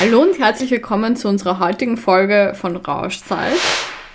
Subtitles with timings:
[0.00, 3.56] Hallo und herzlich willkommen zu unserer heutigen Folge von Rauschzeit.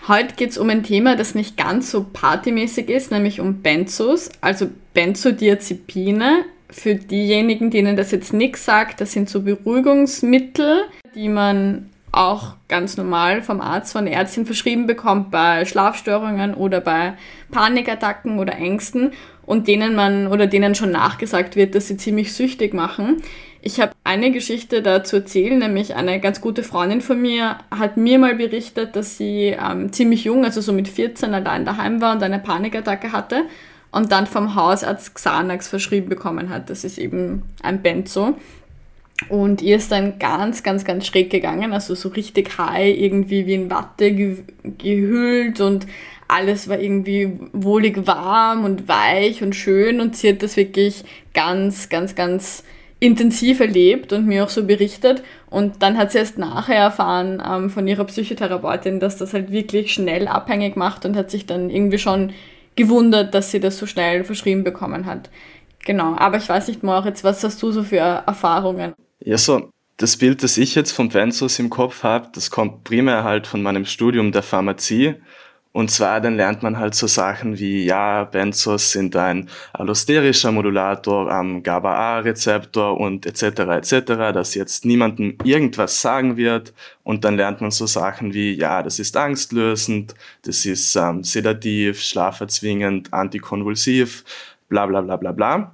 [0.08, 4.30] Heute geht es um ein Thema, das nicht ganz so partymäßig ist, nämlich um Benzos,
[4.40, 6.46] also Benzodiazepine.
[6.70, 12.96] Für diejenigen, denen das jetzt nichts sagt, das sind so Beruhigungsmittel, die man auch ganz
[12.96, 17.16] normal vom Arzt, von der Ärztin verschrieben bekommt bei Schlafstörungen oder bei
[17.52, 19.12] Panikattacken oder Ängsten
[19.46, 23.22] und denen man oder denen schon nachgesagt wird, dass sie ziemlich süchtig machen.
[23.66, 28.20] Ich habe eine Geschichte dazu erzählen, nämlich eine ganz gute Freundin von mir hat mir
[28.20, 32.22] mal berichtet, dass sie ähm, ziemlich jung, also so mit 14 allein daheim war und
[32.22, 33.44] eine Panikattacke hatte
[33.92, 36.70] und dann vom Hausarzt Xanax verschrieben bekommen hat.
[36.70, 38.36] Das ist eben ein Benzo.
[39.30, 43.54] Und ihr ist dann ganz, ganz, ganz schräg gegangen, also so richtig high, irgendwie wie
[43.54, 44.44] in Watte ge
[44.78, 45.88] gehüllt und
[46.28, 51.88] alles war irgendwie wohlig warm und weich und schön und sie hat das wirklich ganz,
[51.88, 52.66] ganz, ganz
[53.04, 55.24] intensiv erlebt und mir auch so berichtet.
[55.50, 59.94] Und dann hat sie erst nachher erfahren ähm, von ihrer Psychotherapeutin, dass das halt wirklich
[59.94, 62.32] schnell abhängig macht und hat sich dann irgendwie schon
[62.76, 65.30] gewundert, dass sie das so schnell verschrieben bekommen hat.
[65.86, 68.94] Genau, aber ich weiß nicht, Moritz, was hast du so für Erfahrungen?
[69.20, 73.26] Ja, so das Bild, das ich jetzt vom Benzos im Kopf habe, das kommt primär
[73.26, 75.16] halt von meinem Studium der Pharmazie.
[75.74, 81.32] Und zwar dann lernt man halt so Sachen wie, ja, Benzos sind ein allosterischer Modulator
[81.32, 83.44] am GABA-A-Rezeptor und etc.
[83.82, 86.74] etc., dass jetzt niemandem irgendwas sagen wird.
[87.02, 92.00] Und dann lernt man so Sachen wie, ja, das ist angstlösend, das ist ähm, sedativ,
[92.02, 94.24] schlaferzwingend, antikonvulsiv,
[94.70, 95.74] bla bla bla bla bla.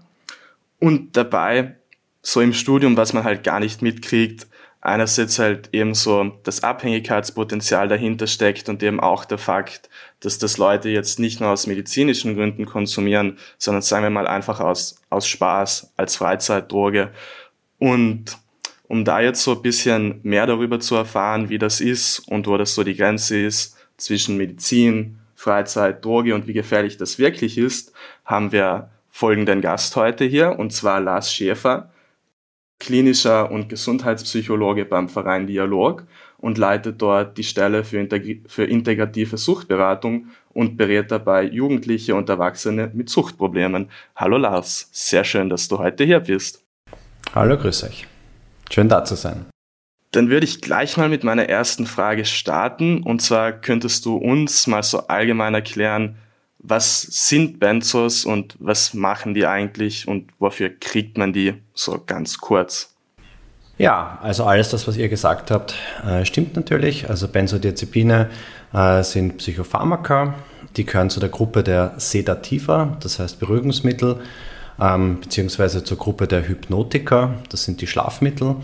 [0.80, 1.76] Und dabei,
[2.22, 4.48] so im Studium, was man halt gar nicht mitkriegt,
[4.82, 9.90] einerseits halt eben so das Abhängigkeitspotenzial dahinter steckt und eben auch der Fakt,
[10.22, 14.60] dass das Leute jetzt nicht nur aus medizinischen Gründen konsumieren, sondern sagen wir mal einfach
[14.60, 17.12] aus, aus Spaß, als Freizeitdroge.
[17.78, 18.38] Und
[18.88, 22.58] um da jetzt so ein bisschen mehr darüber zu erfahren, wie das ist und wo
[22.58, 27.94] das so die Grenze ist zwischen Medizin, Freizeit, Droge und wie gefährlich das wirklich ist,
[28.26, 31.92] haben wir folgenden Gast heute hier, und zwar Lars Schäfer
[32.80, 36.06] klinischer und Gesundheitspsychologe beim Verein Dialog
[36.38, 42.30] und leitet dort die Stelle für, Integri für integrative Suchtberatung und berät dabei Jugendliche und
[42.30, 43.90] Erwachsene mit Suchtproblemen.
[44.16, 46.64] Hallo Lars, sehr schön, dass du heute hier bist.
[47.36, 48.08] Hallo, grüß euch.
[48.72, 49.46] Schön da zu sein.
[50.12, 53.04] Dann würde ich gleich mal mit meiner ersten Frage starten.
[53.04, 56.18] Und zwar könntest du uns mal so allgemein erklären,
[56.60, 62.38] was sind Benzos und was machen die eigentlich und wofür kriegt man die so ganz
[62.38, 62.96] kurz?
[63.78, 65.74] Ja, also alles das, was ihr gesagt habt,
[66.06, 67.10] äh, stimmt natürlich.
[67.10, 68.30] Also Benzodiazepine
[68.74, 70.36] äh, sind Psychopharmaka,
[70.76, 74.20] die gehören zu der Gruppe der Sedativa, das heißt Beruhigungsmittel,
[74.82, 78.58] ähm, beziehungsweise zur Gruppe der Hypnotika, das sind die Schlafmittel.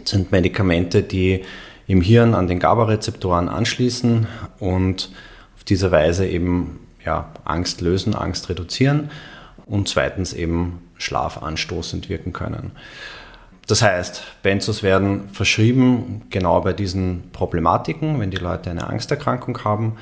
[0.00, 1.44] Das sind Medikamente, die
[1.86, 4.26] im Hirn an den GABA-Rezeptoren anschließen
[4.58, 5.10] und
[5.56, 9.10] auf diese Weise eben ja, Angst lösen, Angst reduzieren
[9.64, 12.72] und zweitens eben schlafanstoßend wirken können.
[13.66, 19.96] Das heißt, Benzos werden verschrieben genau bei diesen Problematiken, wenn die Leute eine Angsterkrankung haben,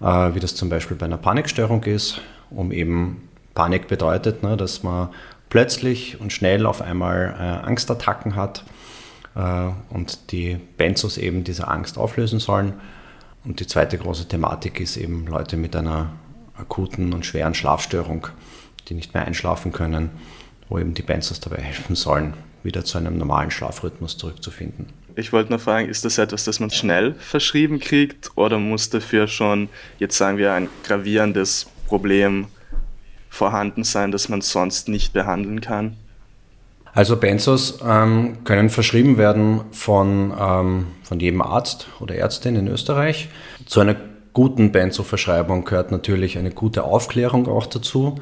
[0.00, 4.82] äh, wie das zum Beispiel bei einer Panikstörung ist, um eben Panik bedeutet, ne, dass
[4.82, 5.10] man
[5.50, 8.64] plötzlich und schnell auf einmal äh, Angstattacken hat
[9.36, 12.74] äh, und die Benzos eben diese Angst auflösen sollen.
[13.44, 16.10] Und die zweite große Thematik ist eben Leute mit einer
[16.60, 18.28] akuten und schweren Schlafstörung,
[18.88, 20.10] die nicht mehr einschlafen können,
[20.68, 24.86] wo eben die Benzos dabei helfen sollen, wieder zu einem normalen Schlafrhythmus zurückzufinden.
[25.16, 29.26] Ich wollte nur fragen, ist das etwas, das man schnell verschrieben kriegt oder muss dafür
[29.26, 29.68] schon,
[29.98, 32.46] jetzt sagen wir, ein gravierendes Problem
[33.28, 35.96] vorhanden sein, das man sonst nicht behandeln kann?
[36.92, 43.28] Also Benzos ähm, können verschrieben werden von, ähm, von jedem Arzt oder Ärztin in Österreich.
[43.66, 43.94] Zu einer
[44.32, 48.16] guten Benzo-Verschreibung gehört natürlich eine gute Aufklärung auch dazu.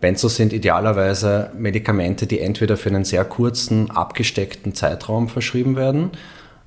[0.00, 6.10] Benzos sind idealerweise Medikamente, die entweder für einen sehr kurzen, abgesteckten Zeitraum verschrieben werden.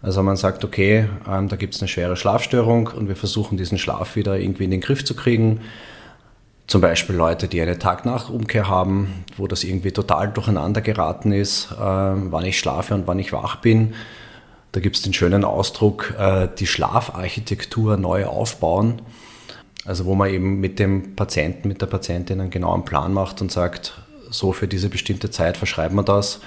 [0.03, 3.77] Also man sagt, okay, ähm, da gibt es eine schwere Schlafstörung und wir versuchen diesen
[3.77, 5.61] Schlaf wieder irgendwie in den Griff zu kriegen.
[6.67, 11.75] Zum Beispiel Leute, die eine Tag-Nach-Umkehr haben, wo das irgendwie total durcheinander geraten ist, äh,
[11.77, 13.95] wann ich schlafe und wann ich wach bin.
[14.73, 19.01] Da gibt es den schönen Ausdruck, äh, die Schlafarchitektur neu aufbauen.
[19.85, 23.51] Also wo man eben mit dem Patienten, mit der Patientin einen genauen Plan macht und
[23.51, 26.39] sagt, so für diese bestimmte Zeit verschreiben wir das.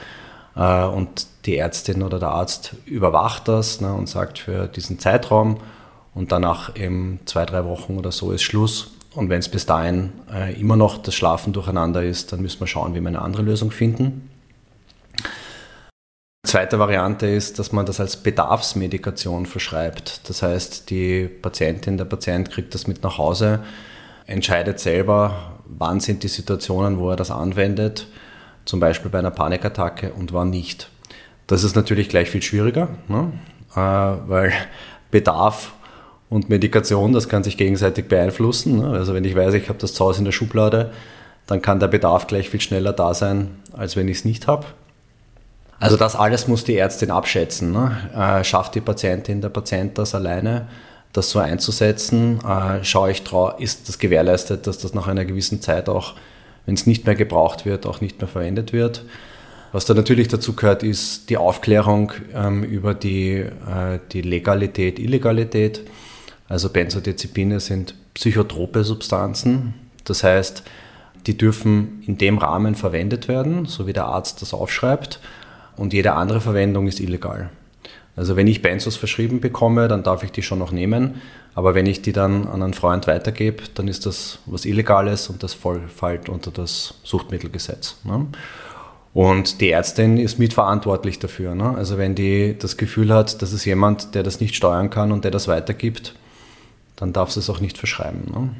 [0.56, 5.58] Äh, und die Ärztin oder der Arzt überwacht das ne, und sagt für diesen Zeitraum
[6.12, 8.90] und danach eben zwei, drei Wochen oder so ist Schluss.
[9.14, 12.66] Und wenn es bis dahin äh, immer noch das Schlafen durcheinander ist, dann müssen wir
[12.66, 14.25] schauen, wie wir eine andere Lösung finden.
[16.46, 20.28] Zweite Variante ist, dass man das als Bedarfsmedikation verschreibt.
[20.28, 23.60] Das heißt, die Patientin, der Patient kriegt das mit nach Hause,
[24.26, 28.06] entscheidet selber, wann sind die Situationen, wo er das anwendet,
[28.64, 30.88] zum Beispiel bei einer Panikattacke und wann nicht.
[31.48, 33.32] Das ist natürlich gleich viel schwieriger, ne?
[33.74, 34.52] äh, weil
[35.10, 35.72] Bedarf
[36.30, 38.78] und Medikation, das kann sich gegenseitig beeinflussen.
[38.78, 38.90] Ne?
[38.90, 40.92] Also wenn ich weiß, ich habe das zu Hause in der Schublade,
[41.48, 44.66] dann kann der Bedarf gleich viel schneller da sein, als wenn ich es nicht habe.
[45.78, 47.72] Also das alles muss die Ärztin abschätzen.
[47.72, 47.96] Ne?
[48.14, 50.68] Äh, schafft die Patientin, der Patient das alleine,
[51.12, 52.40] das so einzusetzen?
[52.44, 56.14] Äh, schaue ich drauf, ist das gewährleistet, dass das nach einer gewissen Zeit auch,
[56.64, 59.04] wenn es nicht mehr gebraucht wird, auch nicht mehr verwendet wird?
[59.72, 65.82] Was da natürlich dazu gehört, ist die Aufklärung ähm, über die, äh, die Legalität, Illegalität.
[66.48, 69.74] Also Benzodiazepine sind psychotrope Substanzen.
[70.04, 70.62] Das heißt,
[71.26, 75.20] die dürfen in dem Rahmen verwendet werden, so wie der Arzt das aufschreibt.
[75.76, 77.50] Und jede andere Verwendung ist illegal.
[78.16, 81.20] Also wenn ich Benzos verschrieben bekomme, dann darf ich die schon noch nehmen.
[81.54, 85.42] Aber wenn ich die dann an einen Freund weitergebe, dann ist das was Illegales und
[85.42, 87.96] das fällt unter das Suchtmittelgesetz.
[88.04, 88.26] Ne?
[89.14, 91.54] Und die Ärztin ist mitverantwortlich dafür.
[91.54, 91.74] Ne?
[91.74, 95.24] Also wenn die das Gefühl hat, dass es jemand, der das nicht steuern kann und
[95.24, 96.14] der das weitergibt,
[96.96, 98.24] dann darf sie es auch nicht verschreiben.
[98.30, 98.50] Ne?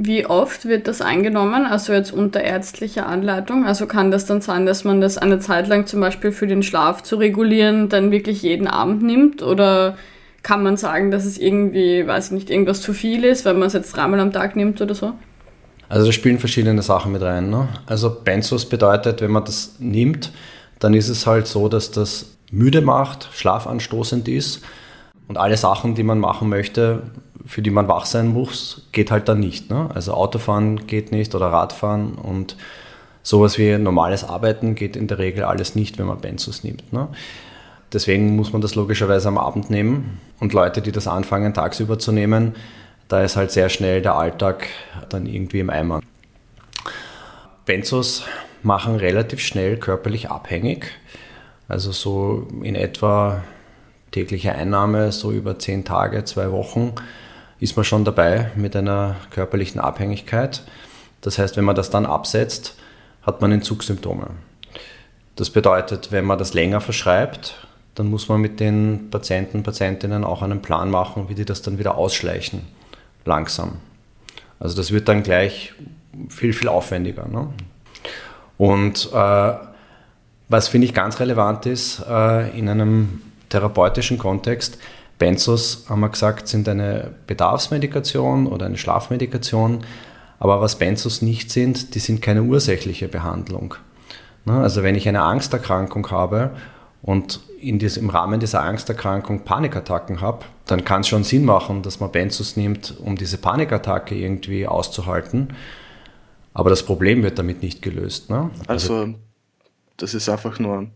[0.00, 3.66] Wie oft wird das eingenommen, also jetzt unter ärztlicher Anleitung?
[3.66, 6.62] Also kann das dann sein, dass man das eine Zeit lang zum Beispiel für den
[6.62, 9.42] Schlaf zu regulieren dann wirklich jeden Abend nimmt?
[9.42, 9.96] Oder
[10.44, 13.66] kann man sagen, dass es irgendwie, weiß ich nicht, irgendwas zu viel ist, wenn man
[13.66, 15.14] es jetzt dreimal am Tag nimmt oder so?
[15.88, 17.50] Also da spielen verschiedene Sachen mit rein.
[17.50, 17.66] Ne?
[17.86, 20.30] Also Benzos bedeutet, wenn man das nimmt,
[20.78, 24.62] dann ist es halt so, dass das müde macht, schlafanstoßend ist
[25.28, 27.02] und alle Sachen, die man machen möchte,
[27.46, 29.70] für die man wach sein muss, geht halt dann nicht.
[29.70, 29.88] Ne?
[29.94, 32.56] Also Autofahren geht nicht oder Radfahren und
[33.22, 36.92] sowas wie normales Arbeiten geht in der Regel alles nicht, wenn man Benzos nimmt.
[36.92, 37.08] Ne?
[37.92, 40.18] Deswegen muss man das logischerweise am Abend nehmen.
[40.40, 42.54] Und Leute, die das anfangen, tagsüber zu nehmen,
[43.08, 44.66] da ist halt sehr schnell der Alltag
[45.08, 46.00] dann irgendwie im Eimer.
[47.64, 48.24] Benzos
[48.62, 50.90] machen relativ schnell körperlich abhängig.
[51.66, 53.42] Also so in etwa
[54.10, 56.92] tägliche Einnahme, so über zehn Tage, zwei Wochen,
[57.60, 60.62] ist man schon dabei mit einer körperlichen Abhängigkeit.
[61.20, 62.76] Das heißt, wenn man das dann absetzt,
[63.22, 64.28] hat man Entzugssymptome.
[65.36, 70.42] Das bedeutet, wenn man das länger verschreibt, dann muss man mit den Patienten, Patientinnen auch
[70.42, 72.62] einen Plan machen, wie die das dann wieder ausschleichen,
[73.24, 73.78] langsam.
[74.60, 75.74] Also das wird dann gleich
[76.28, 77.26] viel, viel aufwendiger.
[77.28, 77.48] Ne?
[78.56, 79.52] Und äh,
[80.48, 84.78] was finde ich ganz relevant ist, äh, in einem therapeutischen Kontext,
[85.18, 89.84] Benzos, haben wir gesagt, sind eine Bedarfsmedikation oder eine Schlafmedikation.
[90.38, 93.74] Aber was Benzos nicht sind, die sind keine ursächliche Behandlung.
[94.44, 96.52] Ne, also wenn ich eine Angsterkrankung habe
[97.02, 101.82] und in diesem, im Rahmen dieser Angsterkrankung Panikattacken habe, dann kann es schon Sinn machen,
[101.82, 105.48] dass man Benzos nimmt, um diese Panikattacke irgendwie auszuhalten.
[106.54, 108.30] Aber das Problem wird damit nicht gelöst.
[108.30, 108.50] Ne?
[108.68, 109.14] Also, also
[109.96, 110.86] das ist einfach nur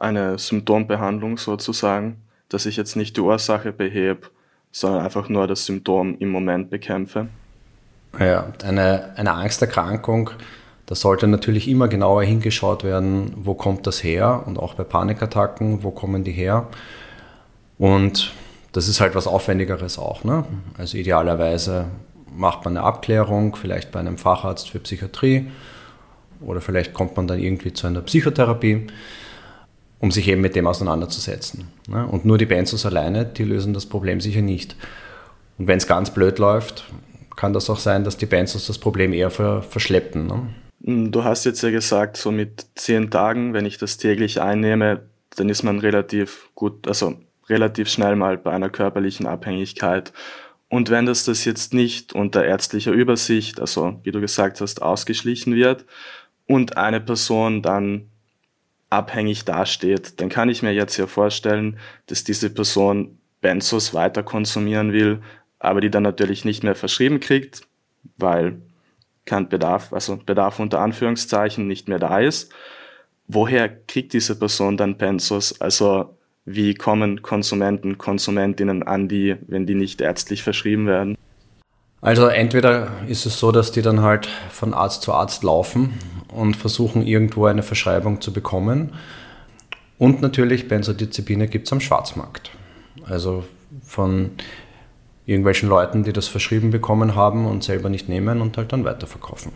[0.00, 2.16] eine Symptombehandlung sozusagen,
[2.48, 4.28] dass ich jetzt nicht die Ursache behebe,
[4.72, 7.28] sondern einfach nur das Symptom im Moment bekämpfe.
[8.18, 10.30] Ja, eine, eine Angsterkrankung,
[10.86, 15.84] da sollte natürlich immer genauer hingeschaut werden, wo kommt das her und auch bei Panikattacken,
[15.84, 16.66] wo kommen die her.
[17.78, 18.32] Und
[18.72, 20.24] das ist halt was Aufwendigeres auch.
[20.24, 20.44] Ne?
[20.76, 21.86] Also idealerweise
[22.34, 25.50] macht man eine Abklärung, vielleicht bei einem Facharzt für Psychiatrie
[26.40, 28.88] oder vielleicht kommt man dann irgendwie zu einer Psychotherapie
[30.00, 31.68] um sich eben mit dem auseinanderzusetzen.
[31.86, 32.06] Ne?
[32.06, 34.74] Und nur die Benzos alleine, die lösen das Problem sicher nicht.
[35.58, 36.90] Und wenn es ganz blöd läuft,
[37.36, 40.26] kann das auch sein, dass die Benzos das Problem eher verschleppen.
[40.26, 40.54] Ne?
[40.84, 45.02] Hm, du hast jetzt ja gesagt, so mit zehn Tagen, wenn ich das täglich einnehme,
[45.36, 47.14] dann ist man relativ gut, also
[47.48, 50.12] relativ schnell mal bei einer körperlichen Abhängigkeit.
[50.68, 55.54] Und wenn das das jetzt nicht unter ärztlicher Übersicht, also wie du gesagt hast, ausgeschlichen
[55.54, 55.84] wird
[56.46, 58.09] und eine Person dann
[58.90, 64.92] abhängig dasteht, dann kann ich mir jetzt ja vorstellen, dass diese Person Benzos weiter konsumieren
[64.92, 65.22] will,
[65.58, 67.62] aber die dann natürlich nicht mehr verschrieben kriegt,
[68.16, 68.60] weil
[69.24, 72.52] kein Bedarf, also Bedarf unter Anführungszeichen nicht mehr da ist,
[73.28, 75.60] woher kriegt diese Person dann Benzos?
[75.60, 81.16] Also wie kommen Konsumenten, Konsumentinnen an die, wenn die nicht ärztlich verschrieben werden?
[82.00, 85.94] Also entweder ist es so, dass die dann halt von Arzt zu Arzt laufen
[86.32, 88.92] und versuchen irgendwo eine Verschreibung zu bekommen.
[89.98, 92.50] Und natürlich Benzodiazepine gibt es am Schwarzmarkt.
[93.06, 93.44] Also
[93.84, 94.30] von
[95.26, 99.52] irgendwelchen Leuten, die das verschrieben bekommen haben und selber nicht nehmen und halt dann weiterverkaufen.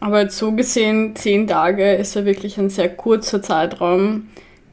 [0.00, 4.28] Aber so gesehen, zehn Tage ist ja wirklich ein sehr kurzer Zeitraum.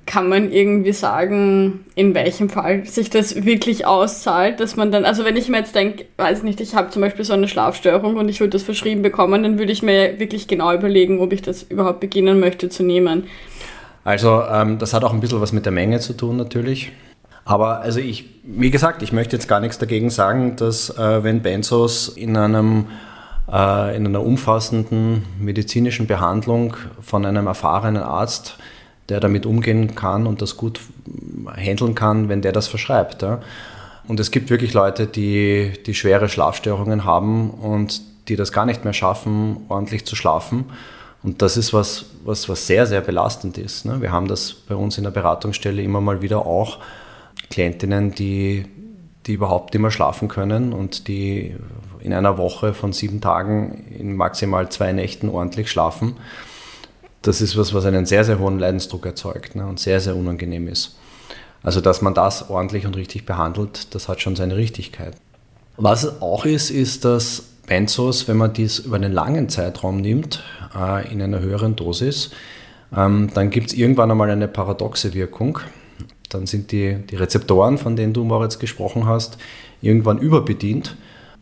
[0.05, 5.25] Kann man irgendwie sagen, in welchem Fall sich das wirklich auszahlt, dass man dann, also
[5.25, 8.29] wenn ich mir jetzt denke, weiß nicht, ich habe zum Beispiel so eine Schlafstörung und
[8.29, 11.63] ich würde das verschrieben bekommen, dann würde ich mir wirklich genau überlegen, ob ich das
[11.63, 13.23] überhaupt beginnen möchte zu nehmen.
[14.03, 16.91] Also ähm, das hat auch ein bisschen was mit der Menge zu tun natürlich.
[17.43, 21.41] Aber also ich, wie gesagt, ich möchte jetzt gar nichts dagegen sagen, dass äh, wenn
[21.41, 22.87] Benzos in einem
[23.51, 28.57] äh, in einer umfassenden medizinischen Behandlung von einem erfahrenen Arzt,
[29.09, 30.79] der damit umgehen kann und das gut
[31.55, 33.21] handeln kann, wenn der das verschreibt.
[33.21, 33.41] Ja.
[34.07, 38.83] Und es gibt wirklich Leute, die, die schwere Schlafstörungen haben und die das gar nicht
[38.83, 40.65] mehr schaffen, ordentlich zu schlafen.
[41.23, 43.85] Und das ist was, was, was sehr, sehr belastend ist.
[43.85, 44.01] Ne?
[44.01, 46.79] Wir haben das bei uns in der Beratungsstelle immer mal wieder auch
[47.49, 48.65] Klientinnen, die,
[49.25, 51.55] die überhaupt nicht mehr schlafen können und die
[51.99, 56.15] in einer Woche von sieben Tagen in maximal zwei Nächten ordentlich schlafen.
[57.25, 60.67] Das ist was, was einen sehr, sehr hohen Leidensdruck erzeugt ne, und sehr, sehr unangenehm
[60.67, 60.95] ist.
[61.63, 65.15] Also, dass man das ordentlich und richtig behandelt, das hat schon seine Richtigkeit.
[65.75, 70.43] Was auch ist, ist, dass Benzos, wenn man dies über einen langen Zeitraum nimmt,
[70.75, 72.29] äh, in einer höheren Dosis,
[72.95, 75.57] ähm, dann gibt es irgendwann einmal eine paradoxe Wirkung.
[76.29, 79.39] Dann sind die, die Rezeptoren, von denen du, Moritz, gesprochen hast,
[79.81, 80.95] irgendwann überbedient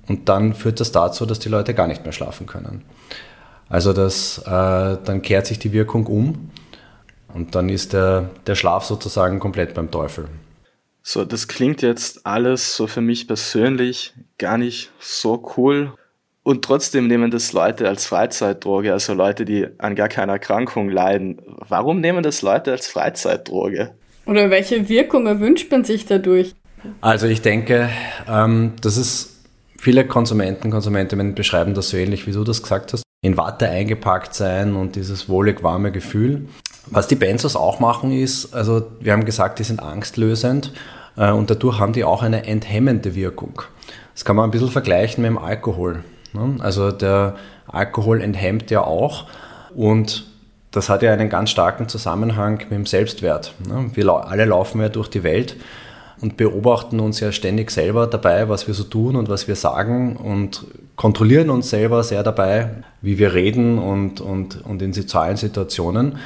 [0.07, 2.83] und dann führt das dazu, dass die Leute gar nicht mehr schlafen können.
[3.73, 4.49] Also das, äh,
[5.03, 6.51] dann kehrt sich die Wirkung um
[7.33, 10.29] und dann ist der, der Schlaf sozusagen komplett beim Teufel.
[11.01, 15.91] So, das klingt jetzt alles so für mich persönlich gar nicht so cool.
[16.43, 21.41] Und trotzdem nehmen das Leute als Freizeitdroge, also Leute, die an gar keiner Erkrankung leiden.
[21.67, 23.95] Warum nehmen das Leute als Freizeitdroge?
[24.27, 26.53] Oder welche Wirkung erwünscht man sich dadurch?
[27.01, 27.89] Also ich denke,
[28.29, 29.33] ähm, das ist
[29.79, 33.03] Viele Konsumenten, Konsumentinnen beschreiben das so ähnlich, wie du das gesagt hast.
[33.23, 36.47] In Watte eingepackt sein und dieses wohlig warme Gefühl.
[36.85, 40.71] Was die Benzos auch machen ist, also wir haben gesagt, die sind angstlösend
[41.17, 43.63] äh, und dadurch haben die auch eine enthemmende Wirkung.
[44.13, 46.03] Das kann man ein bisschen vergleichen mit dem Alkohol.
[46.33, 46.57] Ne?
[46.59, 47.35] Also der
[47.67, 49.25] Alkohol enthemmt ja auch
[49.73, 50.27] und
[50.71, 53.53] das hat ja einen ganz starken Zusammenhang mit dem Selbstwert.
[53.67, 53.91] Ne?
[53.93, 55.55] Wir alle laufen ja durch die Welt
[56.19, 60.15] und beobachten uns ja ständig selber dabei, was wir so tun und was wir sagen
[60.17, 62.69] und kontrollieren uns selber sehr dabei,
[63.01, 66.17] wie wir reden und, und, und in sozialen Situationen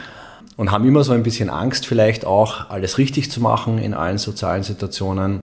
[0.58, 4.18] und haben immer so ein bisschen Angst, vielleicht auch alles richtig zu machen in allen
[4.18, 5.40] sozialen Situationen.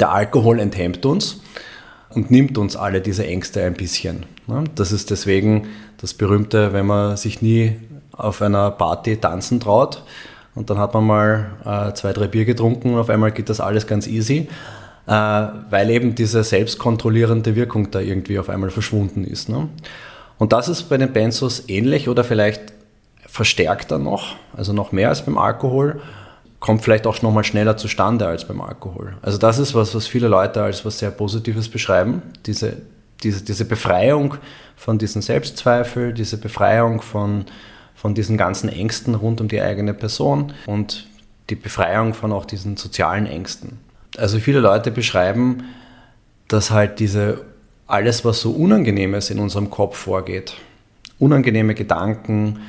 [0.00, 1.40] Der Alkohol enthemmt uns
[2.10, 4.26] und nimmt uns alle diese Ängste ein bisschen.
[4.46, 4.64] Ne?
[4.74, 5.68] Das ist deswegen
[5.98, 7.76] das Berühmte, wenn man sich nie
[8.12, 10.02] auf einer Party tanzen traut,
[10.54, 13.60] und dann hat man mal äh, zwei, drei Bier getrunken und auf einmal geht das
[13.60, 14.48] alles ganz easy,
[15.06, 19.48] äh, weil eben diese selbstkontrollierende Wirkung da irgendwie auf einmal verschwunden ist.
[19.48, 19.68] Ne?
[20.38, 22.72] Und das ist bei den Benzos ähnlich oder vielleicht
[23.26, 26.00] verstärkter noch, also noch mehr als beim Alkohol,
[26.60, 29.14] kommt vielleicht auch noch mal schneller zustande als beim Alkohol.
[29.22, 32.74] Also das ist was, was viele Leute als was sehr Positives beschreiben, diese,
[33.22, 34.34] diese, diese Befreiung
[34.76, 37.46] von diesen Selbstzweifel, diese Befreiung von
[38.02, 41.06] von diesen ganzen Ängsten rund um die eigene Person und
[41.50, 43.78] die Befreiung von auch diesen sozialen Ängsten.
[44.16, 45.64] Also viele Leute beschreiben,
[46.48, 47.44] dass halt diese
[47.86, 50.54] alles, was so Unangenehmes in unserem Kopf vorgeht,
[51.18, 52.60] unangenehme Gedanken,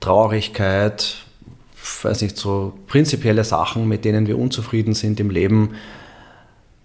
[0.00, 1.16] Traurigkeit,
[2.02, 5.74] weiß nicht, so prinzipielle Sachen, mit denen wir unzufrieden sind im Leben,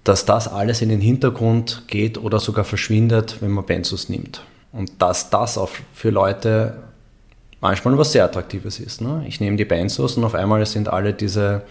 [0.04, 4.42] dass das alles in den Hintergrund geht oder sogar verschwindet, wenn man Benzos nimmt.
[4.72, 6.84] Und dass das auch für Leute
[7.62, 9.02] manchmal was sehr Attraktives ist.
[9.02, 9.24] Ne?
[9.28, 11.64] Ich nehme die Benzos und auf einmal sind alle diese,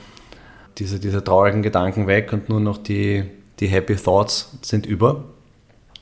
[0.79, 3.25] diese, diese traurigen Gedanken weg und nur noch die,
[3.61, 5.25] die Happy Thoughts sind über.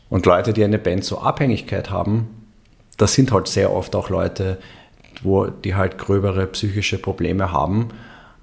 [0.08, 2.28] Und Leute, die eine Benzo-Abhängigkeit haben,
[2.96, 4.58] das sind halt sehr oft auch Leute,
[5.22, 7.88] wo die halt gröbere psychische Probleme haben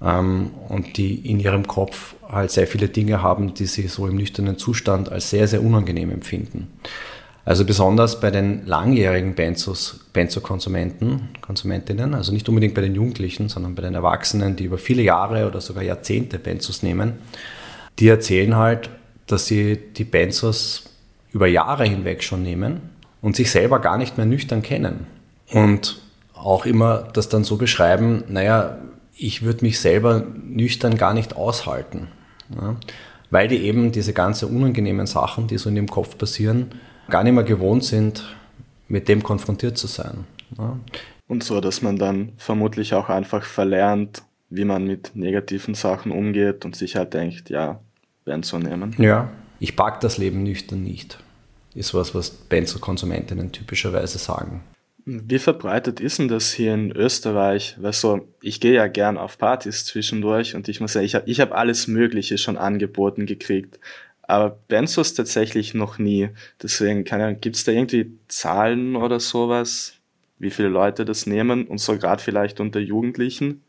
[0.02, 4.16] ähm, und die in ihrem Kopf halt sehr viele Dinge haben, die sie so im
[4.16, 6.68] nüchternen Zustand als sehr, sehr unangenehm empfinden.
[7.44, 13.74] Also besonders bei den langjährigen Benzos, Benzo-Konsumenten, Konsumentinnen, also nicht unbedingt bei den Jugendlichen, sondern
[13.74, 17.14] bei den Erwachsenen, die über viele Jahre oder sogar Jahrzehnte Benzos nehmen,
[17.98, 18.88] die erzählen halt,
[19.26, 20.84] dass sie die Benzos
[21.32, 22.80] über Jahre hinweg schon nehmen
[23.20, 25.06] und sich selber gar nicht mehr nüchtern kennen.
[25.50, 26.00] Und
[26.34, 28.78] auch immer das dann so beschreiben, naja,
[29.16, 32.08] ich würde mich selber nüchtern gar nicht aushalten.
[32.54, 32.76] Ja?
[33.30, 36.72] Weil die eben diese ganzen unangenehmen Sachen, die so in dem Kopf passieren,
[37.08, 38.36] gar nicht mehr gewohnt sind,
[38.88, 40.24] mit dem konfrontiert zu sein.
[40.58, 40.78] Ja?
[41.26, 46.64] Und so, dass man dann vermutlich auch einfach verlernt, wie man mit negativen Sachen umgeht
[46.64, 47.80] und sich halt denkt, ja,
[48.24, 48.94] Benzo nehmen.
[48.98, 51.18] Ja, ich pack das Leben nüchtern nicht.
[51.74, 54.62] Ist was, was Benzo-Konsumentinnen typischerweise sagen.
[55.06, 57.76] Wie verbreitet ist denn das hier in Österreich?
[57.78, 61.28] Weil so, ich gehe ja gern auf Partys zwischendurch und ich muss sagen, ich habe
[61.28, 63.78] ich hab alles Mögliche schon angeboten gekriegt.
[64.26, 66.30] Aber Benzos tatsächlich noch nie.
[66.62, 67.04] Deswegen,
[67.40, 69.94] gibt es da irgendwie Zahlen oder sowas,
[70.38, 73.62] wie viele Leute das nehmen und so gerade vielleicht unter Jugendlichen?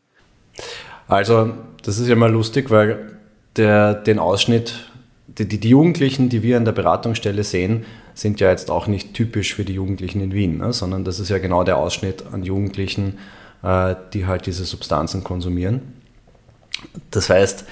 [1.08, 3.18] Also, das ist ja mal lustig, weil
[3.56, 4.90] der, den Ausschnitt,
[5.26, 7.84] die, die, die Jugendlichen, die wir an der Beratungsstelle sehen,
[8.14, 10.72] sind ja jetzt auch nicht typisch für die Jugendlichen in Wien, ne?
[10.72, 13.18] sondern das ist ja genau der Ausschnitt an Jugendlichen,
[13.62, 15.82] äh, die halt diese Substanzen konsumieren.
[17.10, 17.66] Das heißt,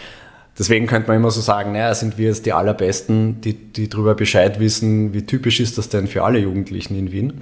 [0.58, 4.14] deswegen könnte man immer so sagen, naja, sind wir jetzt die Allerbesten, die, die darüber
[4.14, 7.40] Bescheid wissen, wie typisch ist das denn für alle Jugendlichen in Wien.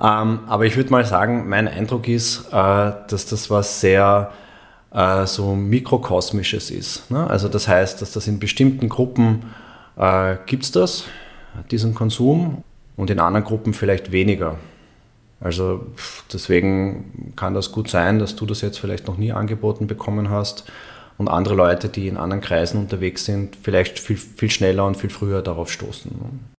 [0.00, 4.32] Ähm, aber ich würde mal sagen, mein Eindruck ist, äh, dass das was sehr
[4.92, 7.10] äh, so mikrokosmisches ist.
[7.10, 7.28] Ne?
[7.28, 9.44] Also das heißt, dass das in bestimmten Gruppen
[9.96, 11.04] äh, gibt es das,
[11.70, 12.64] diesen Konsum
[12.96, 14.56] und in anderen Gruppen vielleicht weniger.
[15.40, 15.86] Also
[16.32, 20.64] deswegen kann das gut sein, dass du das jetzt vielleicht noch nie angeboten bekommen hast
[21.18, 25.10] und andere Leute, die in anderen Kreisen unterwegs sind, vielleicht viel, viel schneller und viel
[25.10, 26.10] früher darauf stoßen.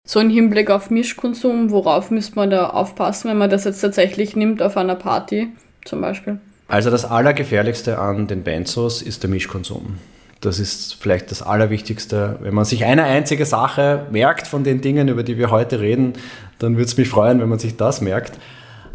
[0.07, 4.37] So im Hinblick auf Mischkonsum, worauf müsste man da aufpassen, wenn man das jetzt tatsächlich
[4.37, 5.49] nimmt auf einer Party
[5.85, 6.39] zum Beispiel?
[6.69, 9.99] Also das Allergefährlichste an den Benzos ist der Mischkonsum.
[10.41, 12.37] Das ist vielleicht das Allerwichtigste.
[12.41, 16.15] Wenn man sich eine einzige Sache merkt von den Dingen, über die wir heute reden,
[16.59, 18.39] dann würde es mich freuen, wenn man sich das merkt.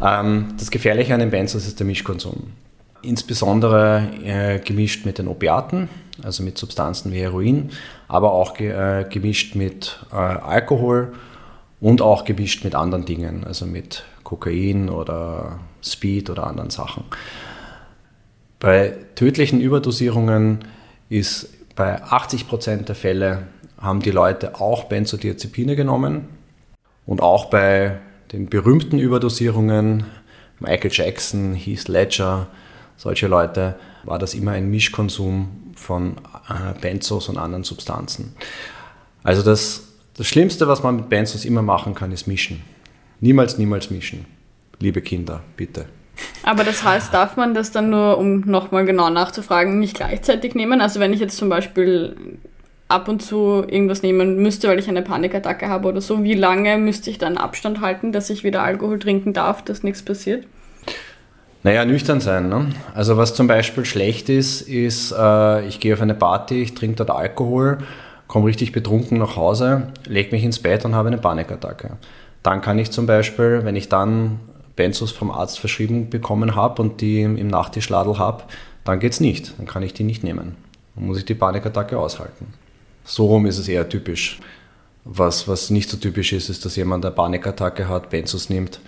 [0.00, 2.52] Ähm, das Gefährliche an den Benzos ist der Mischkonsum.
[3.02, 5.88] Insbesondere äh, gemischt mit den Opiaten,
[6.22, 7.70] also mit Substanzen wie Heroin,
[8.08, 11.12] aber auch äh, gemischt mit äh, Alkohol
[11.80, 17.04] und auch gemischt mit anderen Dingen, also mit Kokain oder Speed oder anderen Sachen.
[18.58, 20.66] Bei tödlichen Überdosierungen
[21.08, 23.44] ist bei 80 Prozent der Fälle
[23.80, 26.28] haben die Leute auch Benzodiazepine genommen
[27.06, 27.98] und auch bei
[28.32, 30.04] den berühmten Überdosierungen,
[30.58, 32.48] Michael Jackson, Heath Ledger,
[33.00, 36.16] solche Leute, war das immer ein Mischkonsum von
[36.50, 38.34] äh, Benzos und anderen Substanzen.
[39.22, 42.60] Also das, das Schlimmste, was man mit Benzos immer machen kann, ist mischen.
[43.20, 44.26] Niemals, niemals mischen.
[44.80, 45.86] Liebe Kinder, bitte.
[46.42, 50.82] Aber das heißt, darf man das dann nur, um nochmal genau nachzufragen, nicht gleichzeitig nehmen?
[50.82, 52.38] Also wenn ich jetzt zum Beispiel
[52.88, 56.76] ab und zu irgendwas nehmen müsste, weil ich eine Panikattacke habe oder so, wie lange
[56.76, 60.44] müsste ich dann Abstand halten, dass ich wieder Alkohol trinken darf, dass nichts passiert?
[61.62, 62.48] Naja, nüchtern sein.
[62.48, 62.72] Ne?
[62.94, 66.96] Also was zum Beispiel schlecht ist, ist, äh, ich gehe auf eine Party, ich trinke
[66.96, 67.78] dort Alkohol,
[68.28, 71.98] komme richtig betrunken nach Hause, lege mich ins Bett und habe eine Panikattacke.
[72.42, 74.40] Dann kann ich zum Beispiel, wenn ich dann
[74.76, 78.44] Benzos vom Arzt verschrieben bekommen habe und die im Nachttischladel habe,
[78.84, 79.52] dann geht es nicht.
[79.58, 80.56] Dann kann ich die nicht nehmen.
[80.94, 82.54] Dann muss ich die Panikattacke aushalten.
[83.04, 84.38] So rum ist es eher typisch.
[85.04, 88.80] Was, was nicht so typisch ist, ist, dass jemand eine Panikattacke hat, Benzos nimmt,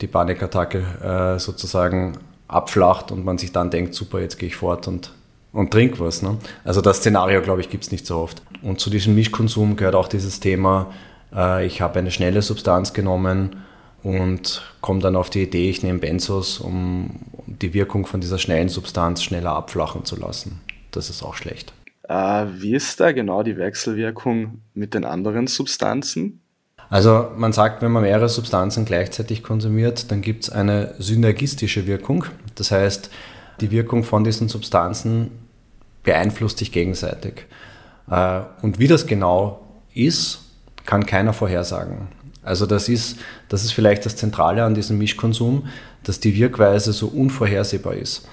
[0.00, 4.86] die Panikattacke äh, sozusagen abflacht und man sich dann denkt, super, jetzt gehe ich fort
[4.88, 5.12] und,
[5.52, 6.22] und trink was.
[6.22, 6.38] Ne?
[6.64, 8.42] Also das Szenario, glaube ich, gibt es nicht so oft.
[8.62, 10.92] Und zu diesem Mischkonsum gehört auch dieses Thema,
[11.34, 13.64] äh, ich habe eine schnelle Substanz genommen,
[14.06, 18.68] und komme dann auf die Idee, ich nehme Benzos, um die Wirkung von dieser schnellen
[18.68, 20.60] Substanz schneller abflachen zu lassen.
[20.92, 21.72] Das ist auch schlecht.
[22.08, 26.40] Äh, wie ist da genau die Wechselwirkung mit den anderen Substanzen?
[26.88, 32.24] Also man sagt, wenn man mehrere Substanzen gleichzeitig konsumiert, dann gibt es eine synergistische Wirkung.
[32.54, 33.10] Das heißt,
[33.60, 35.30] die Wirkung von diesen Substanzen
[36.04, 37.46] beeinflusst sich gegenseitig.
[38.10, 39.60] Äh, und wie das genau
[39.94, 40.40] ist,
[40.84, 42.08] kann keiner vorhersagen.
[42.42, 43.18] Also das ist,
[43.48, 45.66] das ist vielleicht das Zentrale an diesem Mischkonsum,
[46.04, 48.28] dass die Wirkweise so unvorhersehbar ist.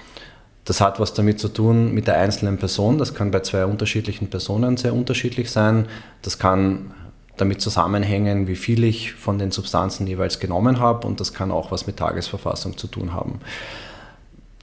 [0.66, 3.00] Das hat was damit zu tun mit der einzelnen Person.
[3.00, 5.88] Das kann bei zwei unterschiedlichen Personen sehr unterschiedlich sein.
[6.22, 6.92] Das kann
[7.38, 11.72] damit zusammenhängen, wie viel ich von den Substanzen jeweils genommen habe und das kann auch
[11.72, 13.39] was mit Tagesverfassung zu tun haben.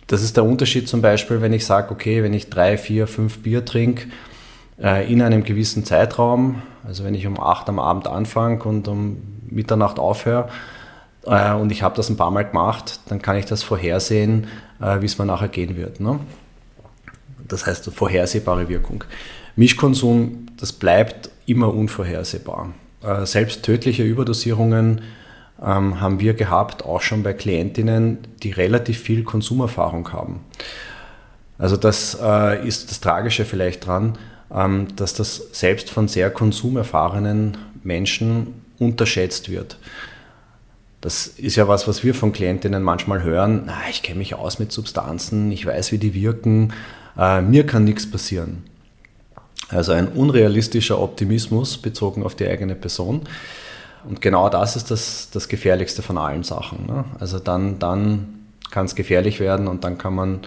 [0.06, 3.42] Das ist der Unterschied zum Beispiel, wenn ich sage, okay, wenn ich drei, vier, fünf
[3.42, 4.08] Bier trinke
[4.80, 9.22] äh, in einem gewissen Zeitraum, also wenn ich um acht am Abend anfange und um
[9.48, 10.48] Mitternacht aufhöre
[11.26, 14.46] äh, und ich habe das ein paar Mal gemacht, dann kann ich das vorhersehen,
[14.80, 16.00] äh, wie es mir nachher gehen wird.
[16.00, 16.20] Ne?
[17.46, 19.04] Das heißt, vorhersehbare Wirkung.
[19.56, 22.72] Mischkonsum, das bleibt immer unvorhersehbar.
[23.02, 25.02] Äh, selbst tödliche Überdosierungen
[25.62, 30.40] ähm, haben wir gehabt, auch schon bei Klientinnen, die relativ viel Konsumerfahrung haben.
[31.58, 34.18] Also das äh, ist das Tragische vielleicht dran,
[34.52, 39.78] ähm, dass das selbst von sehr konsumerfahrenen Menschen unterschätzt wird.
[41.02, 43.70] Das ist ja was, was wir von Klientinnen manchmal hören.
[43.90, 46.72] Ich kenne mich aus mit Substanzen, ich weiß, wie die wirken,
[47.18, 48.64] äh, mir kann nichts passieren.
[49.70, 53.22] Also ein unrealistischer Optimismus bezogen auf die eigene Person.
[54.08, 56.86] Und genau das ist das, das Gefährlichste von allen Sachen.
[56.86, 57.04] Ne?
[57.18, 60.40] Also dann, dann kann es gefährlich werden und dann kann man,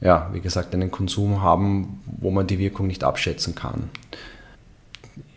[0.00, 3.90] ja, wie gesagt, einen Konsum haben, wo man die Wirkung nicht abschätzen kann.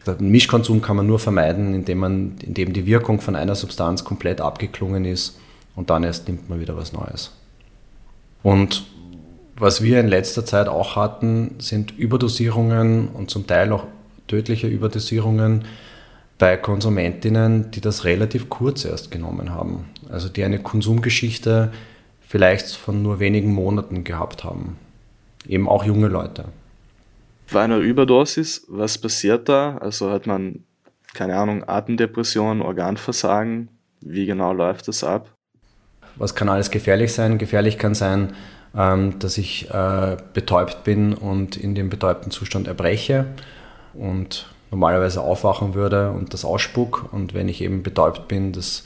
[0.06, 4.42] Den Mischkonsum kann man nur vermeiden, indem, man, indem die Wirkung von einer Substanz komplett
[4.42, 5.38] abgeklungen ist
[5.76, 7.32] und dann erst nimmt man wieder was Neues.
[8.44, 8.86] Und
[9.63, 13.86] was wir in letzter Zeit auch hatten, sind Überdosierungen und zum Teil auch
[14.28, 15.63] tödliche Überdosierungen
[16.38, 19.86] bei Konsumentinnen, die das relativ kurz erst genommen haben.
[20.10, 21.71] Also die eine Konsumgeschichte
[22.19, 24.76] vielleicht von nur wenigen Monaten gehabt haben.
[25.47, 26.43] Eben auch junge Leute.
[27.54, 29.78] Bei einer Überdosis, was passiert da?
[29.78, 30.65] Also hat man,
[31.13, 33.69] keine Ahnung, Atemdepression, Organversagen?
[34.02, 35.32] Wie genau läuft das ab?
[36.17, 37.38] Was kann alles gefährlich sein?
[37.38, 38.34] Gefährlich kann sein,
[38.74, 43.26] dass ich äh, betäubt bin und in dem betäubten Zustand erbreche
[43.94, 48.84] und normalerweise aufwachen würde und das ausspuck und wenn ich eben betäubt bin, das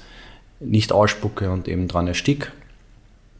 [0.59, 2.51] nicht ausspucke und eben dran erstick.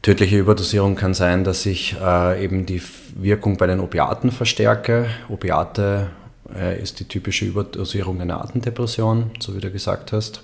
[0.00, 2.80] Tödliche Überdosierung kann sein, dass ich äh, eben die
[3.14, 5.06] Wirkung bei den Opiaten verstärke.
[5.28, 6.08] Opiate
[6.54, 10.42] äh, ist die typische Überdosierung einer Atemdepression, so wie du gesagt hast.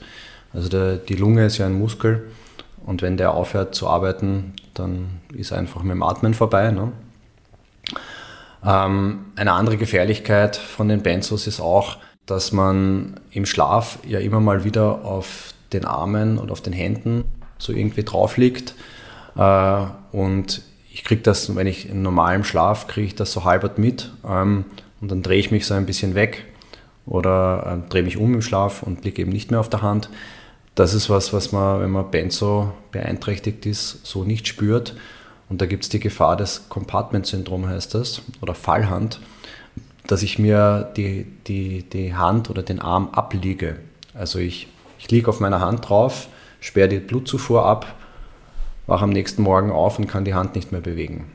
[0.53, 2.25] Also der, die Lunge ist ja ein Muskel
[2.85, 6.71] und wenn der aufhört zu arbeiten, dann ist einfach mit dem Atmen vorbei.
[6.71, 6.93] Ne?
[8.65, 14.41] Ähm, eine andere Gefährlichkeit von den Benzos ist auch, dass man im Schlaf ja immer
[14.41, 17.25] mal wieder auf den Armen und auf den Händen
[17.59, 18.75] so irgendwie drauf liegt.
[19.37, 19.81] Äh,
[20.13, 24.13] und ich kriege das, wenn ich in normalem Schlaf, kriege ich das so halbert mit
[24.27, 24.65] ähm,
[25.01, 26.45] und dann drehe ich mich so ein bisschen weg
[27.05, 30.09] oder äh, drehe mich um im Schlaf und liege eben nicht mehr auf der Hand.
[30.75, 34.97] Das ist was, was man, wenn man Benzo beeinträchtigt ist, so nicht spürt.
[35.49, 39.21] Und da gibt es die Gefahr des Compartment-Syndrom, heißt das, oder Fallhand,
[40.07, 43.77] dass ich mir die, die, die Hand oder den Arm abliege.
[44.15, 46.29] Also ich, ich liege auf meiner Hand drauf,
[46.61, 47.95] sperre die Blutzufuhr ab,
[48.87, 51.31] wache am nächsten Morgen auf und kann die Hand nicht mehr bewegen.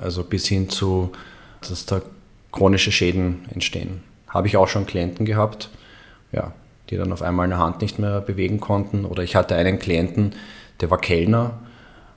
[0.00, 1.12] Also bis hin zu,
[1.60, 2.02] dass da
[2.52, 4.02] chronische Schäden entstehen.
[4.28, 5.70] Habe ich auch schon Klienten gehabt,
[6.32, 6.52] ja,
[6.90, 9.04] die dann auf einmal eine Hand nicht mehr bewegen konnten.
[9.04, 10.32] Oder ich hatte einen Klienten,
[10.80, 11.60] der war Kellner,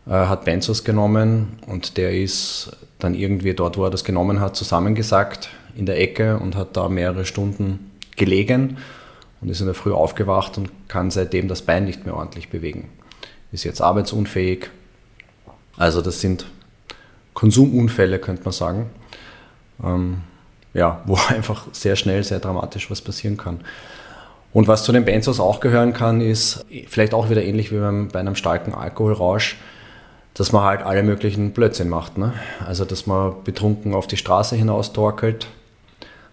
[0.07, 4.55] äh, hat Benzos genommen und der ist dann irgendwie dort, wo er das genommen hat,
[4.55, 8.77] zusammengesackt in der Ecke und hat da mehrere Stunden gelegen
[9.41, 12.89] und ist in der Früh aufgewacht und kann seitdem das Bein nicht mehr ordentlich bewegen.
[13.51, 14.69] Ist jetzt arbeitsunfähig.
[15.77, 16.45] Also das sind
[17.33, 18.89] Konsumunfälle, könnte man sagen.
[19.83, 20.21] Ähm,
[20.73, 23.61] ja, wo einfach sehr schnell, sehr dramatisch was passieren kann.
[24.53, 27.79] Und was zu den Benzos auch gehören kann, ist vielleicht auch wieder ähnlich wie
[28.11, 29.57] bei einem starken Alkoholrausch,
[30.35, 32.19] dass man halt alle möglichen Blödsinn macht.
[32.19, 32.33] Ne?
[32.65, 35.47] Also, dass man betrunken auf die Straße hinaus torkelt.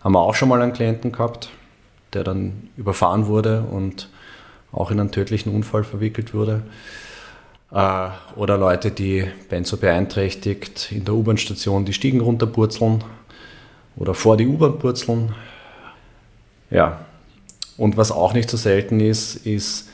[0.02, 1.50] Haben wir auch schon mal einen Klienten gehabt,
[2.12, 4.10] der dann überfahren wurde und
[4.70, 6.62] auch in einen tödlichen Unfall verwickelt wurde.
[7.72, 13.02] Äh, oder Leute, die Benzo beeinträchtigt in der U-Bahn-Station die Stiegen runterpurzeln
[13.96, 15.34] oder vor die U-Bahn purzeln.
[16.70, 17.00] Ja,
[17.80, 19.88] und was auch nicht so selten ist, ist,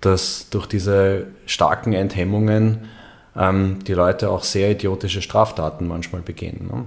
[0.00, 2.88] dass durch diese starken Enthemmungen
[3.36, 6.70] ähm, die Leute auch sehr idiotische Straftaten manchmal begehen.
[6.70, 6.84] Ne?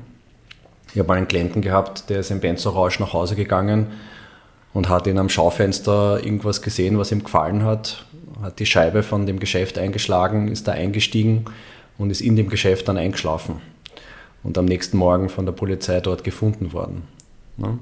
[0.93, 3.87] Ich habe mal einen Klienten gehabt, der ist im Benzorausch nach Hause gegangen
[4.73, 8.05] und hat in einem Schaufenster irgendwas gesehen, was ihm gefallen hat,
[8.41, 11.43] hat die Scheibe von dem Geschäft eingeschlagen, ist da eingestiegen
[11.97, 13.59] und ist in dem Geschäft dann eingeschlafen
[14.43, 17.03] und am nächsten Morgen von der Polizei dort gefunden worden.
[17.57, 17.79] Ne?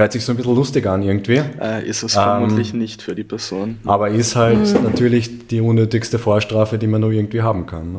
[0.00, 1.42] Hört sich so ein bisschen lustig an irgendwie.
[1.60, 3.80] Äh, ist es vermutlich ähm, nicht für die Person.
[3.84, 4.82] Aber ist halt mhm.
[4.82, 7.92] natürlich die unnötigste Vorstrafe, die man nur irgendwie haben kann.
[7.92, 7.98] Ne?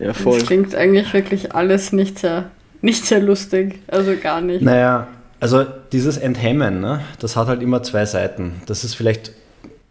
[0.00, 0.40] Ja, voll.
[0.40, 3.78] Das klingt eigentlich wirklich alles nicht sehr, nicht sehr lustig.
[3.86, 4.62] Also gar nicht.
[4.62, 5.06] Naja,
[5.38, 8.60] also dieses Enthemmen, ne, das hat halt immer zwei Seiten.
[8.66, 9.30] Das ist vielleicht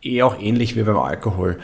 [0.03, 1.59] eh auch ähnlich wie beim Alkohol.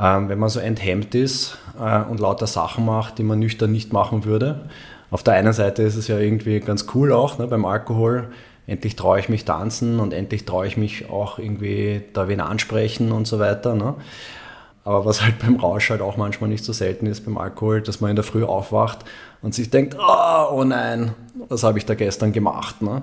[0.00, 3.92] Ähm, wenn man so enthemmt ist äh, und lauter Sachen macht, die man nüchtern nicht
[3.92, 4.62] machen würde.
[5.10, 8.28] Auf der einen Seite ist es ja irgendwie ganz cool auch ne, beim Alkohol
[8.66, 13.12] endlich traue ich mich tanzen und endlich traue ich mich auch irgendwie da wen ansprechen
[13.12, 13.74] und so weiter.
[13.74, 13.94] Ne?
[14.84, 18.00] Aber was halt beim Rausch halt auch manchmal nicht so selten ist beim Alkohol, dass
[18.00, 19.04] man in der Früh aufwacht
[19.42, 21.12] und sich denkt, oh, oh nein,
[21.48, 22.80] was habe ich da gestern gemacht?
[22.82, 23.02] Ne?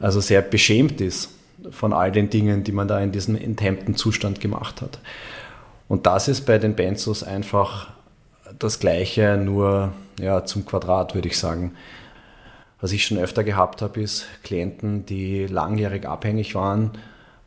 [0.00, 1.30] Also sehr beschämt ist.
[1.70, 5.00] von all den Dingen, die man da in diesem enthemmten Zustand gemacht hat.
[5.88, 7.88] Und das ist bei den Benzos einfach
[8.58, 11.74] das Gleiche, nur ja, zum Quadrat, würde ich sagen.
[12.80, 16.92] Was ich schon öfter gehabt habe, ist Klienten, die langjährig abhängig waren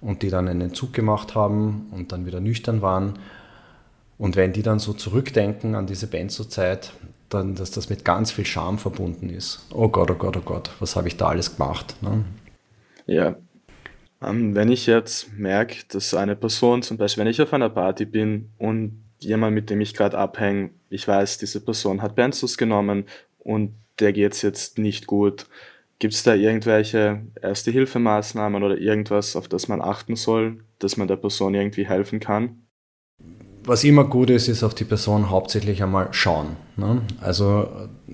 [0.01, 3.19] und die dann einen Entzug gemacht haben und dann wieder nüchtern waren.
[4.17, 6.91] Und wenn die dann so zurückdenken an diese Benzo-Zeit,
[7.29, 9.65] dann, dass das mit ganz viel Scham verbunden ist.
[9.73, 11.95] Oh Gott, oh Gott, oh Gott, was habe ich da alles gemacht?
[12.01, 12.25] Ne?
[13.05, 13.35] Ja.
[14.21, 18.05] Ähm, wenn ich jetzt merke, dass eine Person, zum Beispiel, wenn ich auf einer Party
[18.05, 23.05] bin und jemand, mit dem ich gerade abhänge, ich weiß, diese Person hat Benzos genommen
[23.39, 25.47] und der geht es jetzt nicht gut.
[25.99, 31.17] Gibt es da irgendwelche Erste-Hilfemaßnahmen oder irgendwas, auf das man achten soll, dass man der
[31.17, 32.63] Person irgendwie helfen kann?
[33.63, 36.55] Was immer gut ist, ist auf die Person hauptsächlich einmal schauen.
[36.75, 37.03] Ne?
[37.21, 37.69] Also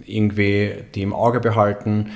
[0.05, 2.11] irgendwie die im Auge behalten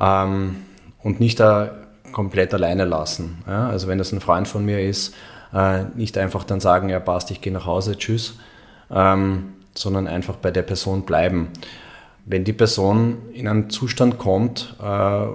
[0.00, 0.56] ähm,
[1.02, 3.42] und nicht da komplett alleine lassen.
[3.46, 3.68] Ja?
[3.68, 5.14] Also wenn das ein Freund von mir ist,
[5.52, 8.38] äh, nicht einfach dann sagen, ja passt, ich gehe nach Hause, tschüss,
[8.90, 11.48] ähm, sondern einfach bei der Person bleiben.
[12.24, 15.26] Wenn die Person in einen Zustand kommt, äh,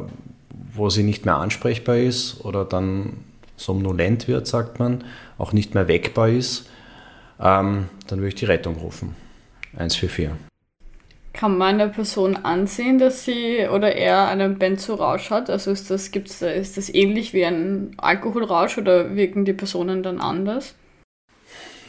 [0.74, 3.18] wo sie nicht mehr ansprechbar ist oder dann
[3.58, 5.04] somnolent wird, sagt man,
[5.38, 6.70] auch nicht mehr weckbar ist,
[7.40, 9.16] ähm, dann würde ich die Rettung rufen.
[9.74, 10.30] 144.
[11.34, 15.52] Kann man der Person ansehen, dass sie oder er einen Benzo-Rausch hat?
[15.52, 20.20] Also ist das, gibt's, ist das ähnlich wie ein Alkoholrausch oder wirken die Personen dann
[20.20, 20.74] anders?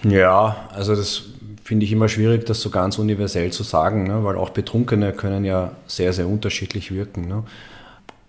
[0.02, 1.24] Ja, also das
[1.68, 4.24] finde ich immer schwierig, das so ganz universell zu sagen, ne?
[4.24, 7.28] weil auch Betrunkene können ja sehr, sehr unterschiedlich wirken.
[7.28, 7.44] Ne?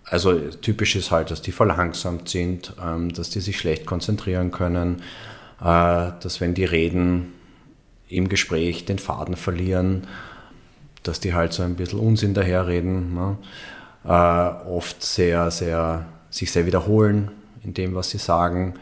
[0.04, 5.00] Also typisch ist halt, dass die verlangsamt sind, ähm, dass die sich schlecht konzentrieren können,
[5.58, 7.32] äh, dass wenn die reden,
[8.10, 10.06] im Gespräch den Faden verlieren,
[11.02, 13.38] dass die halt so ein bisschen Unsinn daherreden, ne?
[14.04, 17.30] äh, oft sehr, sehr, sich sehr wiederholen
[17.64, 18.74] in dem, was sie sagen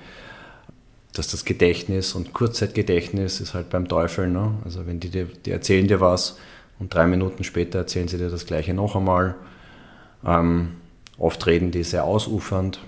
[1.18, 4.28] dass das Gedächtnis und Kurzzeitgedächtnis ist halt beim Teufel.
[4.28, 4.54] Ne?
[4.64, 6.38] Also wenn die, die erzählen dir was
[6.78, 9.34] und drei Minuten später erzählen sie dir das gleiche noch einmal.
[10.24, 10.76] Ähm,
[11.18, 12.80] oft reden die sehr ausufernd.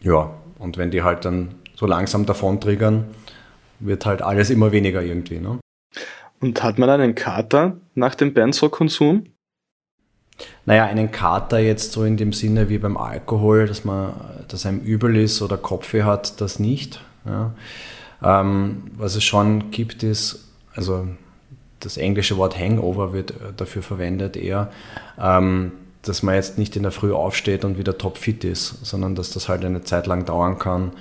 [0.00, 3.06] Ja, und wenn die halt dann so langsam davon triggern,
[3.78, 5.38] wird halt alles immer weniger irgendwie.
[5.38, 5.58] Ne?
[6.40, 9.26] Und hat man einen Kater nach dem Benzo-Konsum?
[10.64, 14.12] Naja, einen Kater jetzt so in dem Sinne wie beim Alkohol, dass man,
[14.48, 17.00] dass einem übel ist oder Kopfweh hat, das nicht.
[17.24, 17.52] Ja.
[18.22, 20.44] Ähm, was es schon gibt, ist,
[20.74, 21.06] also
[21.80, 24.70] das englische Wort Hangover wird dafür verwendet eher,
[25.20, 25.72] ähm,
[26.02, 29.48] dass man jetzt nicht in der Früh aufsteht und wieder topfit ist, sondern dass das
[29.48, 30.92] halt eine Zeit lang dauern kann,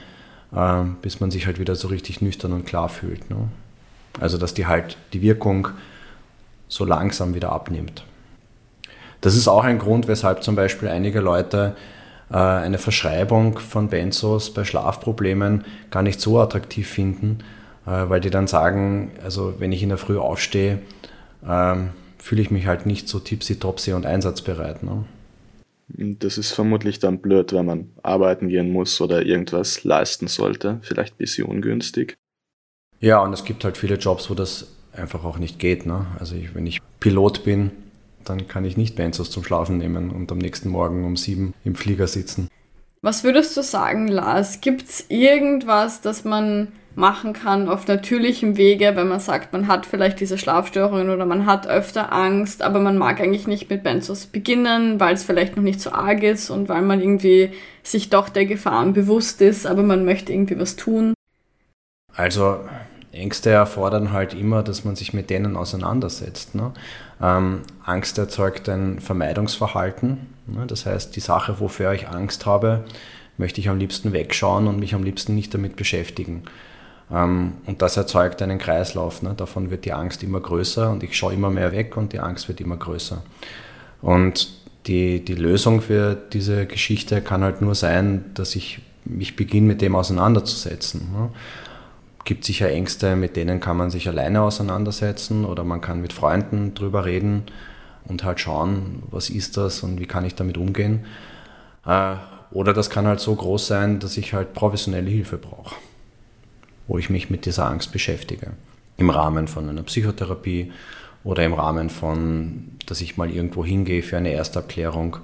[0.54, 3.30] äh, bis man sich halt wieder so richtig nüchtern und klar fühlt.
[3.30, 3.50] Ne?
[4.19, 5.69] Also dass die halt die Wirkung
[6.67, 8.04] so langsam wieder abnimmt.
[9.21, 11.75] Das ist auch ein Grund, weshalb zum Beispiel einige Leute
[12.30, 17.39] äh, eine Verschreibung von Benzos bei Schlafproblemen gar nicht so attraktiv finden,
[17.86, 20.80] äh, weil die dann sagen, also wenn ich in der Früh aufstehe,
[21.47, 24.84] ähm, fühle ich mich halt nicht so tipsy-topsy und einsatzbereit.
[24.84, 25.06] Ne?
[25.88, 30.80] Das ist vermutlich dann blöd, wenn man arbeiten gehen muss oder irgendwas leisten sollte.
[30.82, 32.15] Vielleicht ein bisschen ungünstig.
[32.99, 35.86] Ja, und es gibt halt viele Jobs, wo das einfach auch nicht geht.
[35.86, 36.08] Ne?
[36.19, 37.69] Also ich, wenn ich Pilot bin,
[38.29, 41.75] dann kann ich nicht Benzos zum Schlafen nehmen und am nächsten Morgen um sieben im
[41.75, 42.49] Flieger sitzen.
[43.01, 44.61] Was würdest du sagen, Lars?
[44.61, 49.85] Gibt es irgendwas, das man machen kann auf natürlichem Wege, wenn man sagt, man hat
[49.85, 54.27] vielleicht diese Schlafstörungen oder man hat öfter Angst, aber man mag eigentlich nicht mit Benzos
[54.27, 57.51] beginnen, weil es vielleicht noch nicht so arg ist und weil man irgendwie
[57.83, 61.13] sich doch der Gefahren bewusst ist, aber man möchte irgendwie was tun?
[62.15, 62.59] Also
[63.11, 66.55] Ängste erfordern halt immer, dass man sich mit denen auseinandersetzt.
[66.55, 66.71] Ne?
[67.21, 70.28] Ähm, Angst erzeugt ein Vermeidungsverhalten.
[70.47, 70.65] Ne?
[70.67, 72.86] Das heißt, die Sache, wofür ich Angst habe,
[73.38, 76.43] möchte ich am liebsten wegschauen und mich am liebsten nicht damit beschäftigen.
[77.12, 79.21] Ähm, und das erzeugt einen Kreislauf.
[79.21, 79.34] Ne?
[79.36, 82.47] Davon wird die Angst immer größer und ich schaue immer mehr weg und die Angst
[82.47, 83.21] wird immer größer.
[84.01, 84.49] Und
[84.88, 89.82] die, die Lösung für diese Geschichte kann halt nur sein, dass ich mich beginne, mit
[89.82, 91.12] dem auseinanderzusetzen.
[91.12, 91.30] Ne?
[92.25, 96.73] Gibt sicher Ängste, mit denen kann man sich alleine auseinandersetzen oder man kann mit Freunden
[96.73, 97.43] drüber reden
[98.05, 101.05] und halt schauen, was ist das und wie kann ich damit umgehen.
[101.85, 102.15] Äh,
[102.51, 105.75] oder das kann halt so groß sein, dass ich halt professionelle Hilfe brauche,
[106.88, 108.51] wo ich mich mit dieser Angst beschäftige.
[108.97, 110.71] Im Rahmen von einer Psychotherapie
[111.23, 115.17] oder im Rahmen von, dass ich mal irgendwo hingehe für eine Erstabklärung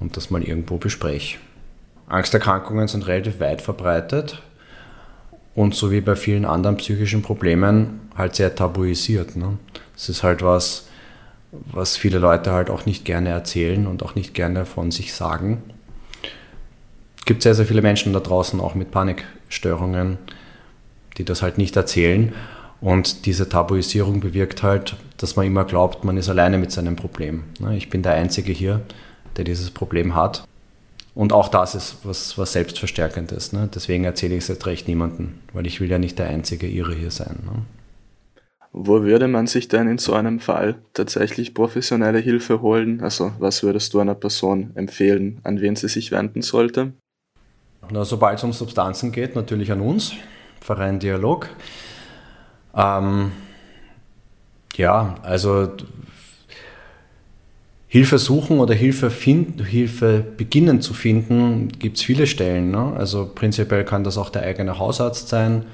[0.00, 1.38] und das mal irgendwo bespreche.
[2.08, 4.42] Angsterkrankungen sind relativ weit verbreitet
[5.54, 9.36] und so wie bei vielen anderen psychischen Problemen halt sehr tabuisiert.
[9.36, 9.58] Ne?
[9.94, 10.88] Das ist halt was,
[11.52, 15.62] was viele Leute halt auch nicht gerne erzählen und auch nicht gerne von sich sagen.
[17.24, 20.18] gibt sehr, sehr viele Menschen da draußen auch mit Panikstörungen,
[21.18, 22.32] die das halt nicht erzählen.
[22.80, 27.44] Und diese Tabuisierung bewirkt halt, dass man immer glaubt, man ist alleine mit seinem Problem.
[27.58, 28.80] Ne, ich bin der Einzige hier,
[29.36, 30.44] der dieses Problem hat.
[31.14, 33.52] Und auch das ist was, was Selbstverstärkendes.
[33.52, 33.68] Ne?
[33.74, 36.94] Deswegen erzähle ich es jetzt recht niemandem, weil ich will ja nicht der einzige Irre
[36.94, 37.40] hier sein.
[37.44, 37.62] Ne?
[38.72, 43.00] Wo würde man sich denn in so einem Fall tatsächlich professionelle Hilfe holen?
[43.00, 46.92] Also was würdest du einer Person empfehlen, an wen sie sich wenden sollte?
[47.90, 50.12] Na, sobald es um Substanzen geht, natürlich an uns,
[50.60, 51.48] Verein Dialog.
[52.76, 53.32] Ähm,
[54.76, 55.72] ja, also
[57.92, 62.70] Hilfe suchen oder Hilfe finden, Hilfe beginnen zu finden, gibt es viele Stellen.
[62.70, 62.94] Ne?
[62.96, 65.64] Also prinzipiell kann das auch der eigene Hausarzt sein,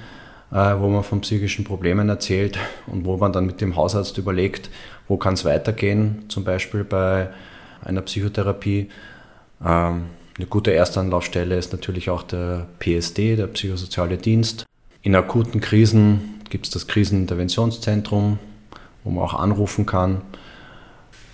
[0.50, 4.70] äh, wo man von psychischen Problemen erzählt und wo man dann mit dem Hausarzt überlegt,
[5.08, 7.28] wo kann es weitergehen, zum Beispiel bei
[7.84, 8.88] einer Psychotherapie.
[9.62, 10.04] Ähm,
[10.38, 14.64] eine gute Erstanlaufstelle ist natürlich auch der PSD, der psychosoziale Dienst.
[15.02, 18.38] In akuten Krisen gibt es das Kriseninterventionszentrum,
[19.04, 20.22] wo man auch anrufen kann.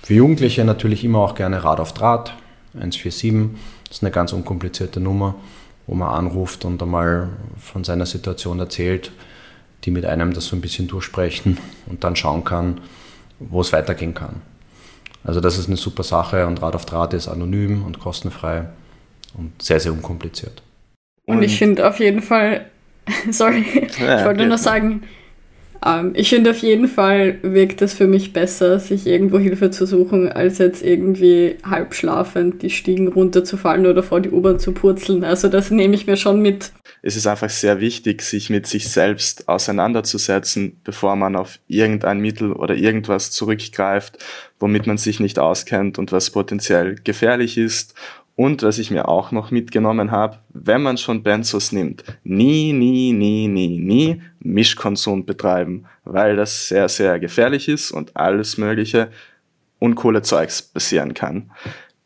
[0.02, 2.34] Für Jugendliche natürlich immer auch gerne Rad auf Draht,
[2.74, 3.50] 147.
[3.86, 5.36] Das ist eine ganz unkomplizierte Nummer,
[5.86, 9.12] wo man anruft und einmal von seiner Situation erzählt,
[9.84, 12.80] die mit einem das so ein bisschen durchsprechen und dann schauen kann,
[13.38, 14.42] wo es weitergehen kann.
[15.24, 18.66] Also das ist eine super Sache und Rad auf Draht ist anonym und kostenfrei
[19.34, 20.62] und sehr, sehr unkompliziert.
[21.26, 22.66] Und, und ich finde auf jeden Fall,
[23.30, 25.02] sorry, ja, ich wollte nur sagen,
[25.84, 29.86] ähm, ich finde auf jeden Fall wirkt es für mich besser, sich irgendwo Hilfe zu
[29.86, 35.24] suchen, als jetzt irgendwie halb schlafend die Stiegen runterzufallen oder vor die U-Bahn zu purzeln.
[35.24, 36.72] Also das nehme ich mir schon mit.
[37.02, 42.52] Es ist einfach sehr wichtig, sich mit sich selbst auseinanderzusetzen, bevor man auf irgendein Mittel
[42.52, 44.18] oder irgendwas zurückgreift,
[44.60, 47.94] womit man sich nicht auskennt und was potenziell gefährlich ist
[48.34, 53.12] und was ich mir auch noch mitgenommen habe, wenn man schon Benzos nimmt, nie, nie,
[53.12, 59.10] nie, nie, nie Mischkonsum betreiben, weil das sehr, sehr gefährlich ist und alles mögliche
[59.78, 61.50] uncoole Zeugs passieren kann.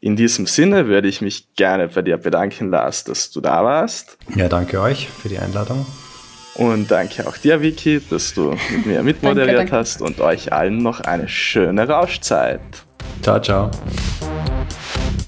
[0.00, 4.18] In diesem Sinne würde ich mich gerne bei dir bedanken, Lars, dass du da warst.
[4.34, 5.86] Ja, danke euch für die Einladung.
[6.54, 9.76] Und danke auch dir, Vicky, dass du mit mir mitmoderiert danke, danke.
[9.76, 12.60] hast und euch allen noch eine schöne Rauschzeit.
[13.22, 13.70] Ciao, ciao.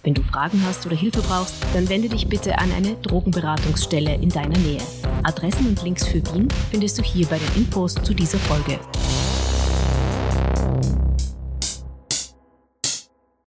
[0.09, 4.31] Wenn du Fragen hast oder Hilfe brauchst, dann wende dich bitte an eine Drogenberatungsstelle in
[4.31, 4.81] deiner Nähe.
[5.23, 8.81] Adressen und Links für Wien findest du hier bei den Infos zu dieser Folge.